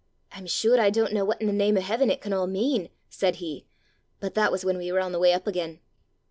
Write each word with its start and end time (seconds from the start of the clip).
'I'm 0.31 0.47
sure 0.47 0.81
I 0.81 0.89
don't 0.89 1.13
know 1.13 1.23
what 1.23 1.39
in 1.41 1.45
the 1.45 1.53
name 1.53 1.77
o' 1.77 1.81
heaven 1.81 2.09
it 2.09 2.21
can 2.21 2.33
all 2.33 2.47
mean!' 2.47 2.89
said 3.07 3.35
he 3.35 3.67
but 4.19 4.33
that 4.33 4.51
was 4.51 4.65
when 4.65 4.79
we 4.79 4.91
were 4.91 4.99
on 4.99 5.11
the 5.11 5.19
way 5.19 5.31
up 5.31 5.45
again. 5.45 5.79